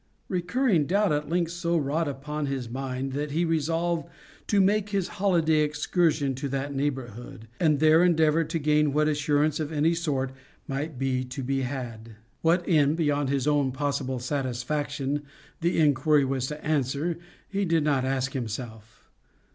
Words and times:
Recurring 0.29 0.87
doubt 0.87 1.11
at 1.11 1.29
length 1.29 1.51
so 1.51 1.77
wrought 1.77 2.07
upon 2.07 2.47
his 2.47 2.67
mind, 2.67 3.11
that 3.11 3.29
he 3.29 3.45
resolved 3.45 4.09
to 4.47 4.59
make 4.59 4.89
his 4.89 5.07
holiday 5.19 5.59
excursion 5.59 6.33
to 6.33 6.49
that 6.49 6.73
neighbourhood, 6.73 7.47
and 7.59 7.79
there 7.79 8.03
endeavour 8.03 8.43
to 8.43 8.57
gain 8.57 8.93
what 8.93 9.07
assurance 9.07 9.59
of 9.59 9.71
any 9.71 9.93
sort 9.93 10.31
might 10.67 10.97
be 10.97 11.23
to 11.25 11.43
be 11.43 11.61
had. 11.61 12.15
What 12.41 12.67
end 12.67 12.97
beyond 12.97 13.29
his 13.29 13.45
own 13.45 13.71
possible 13.71 14.17
satisfaction 14.17 15.21
the 15.59 15.77
inquiry 15.77 16.25
was 16.25 16.47
to 16.47 16.65
answer 16.65 17.19
he 17.47 17.63
did 17.63 17.83
not 17.83 18.03
ask 18.03 18.31
himself. 18.33 19.07